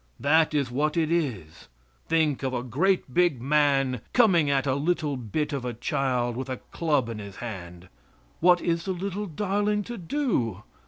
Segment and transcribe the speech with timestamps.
[0.19, 1.67] That is what it is.
[2.07, 6.49] Think of a great big man coming at a little bit of a child with
[6.49, 7.87] a club in his hand!
[8.39, 10.63] What is the little darling to do?